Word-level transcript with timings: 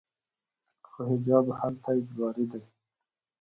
خو 0.87 0.99
حجاب 1.09 1.45
هلته 1.59 1.87
اجباري 1.97 2.45
دی. 2.51 2.61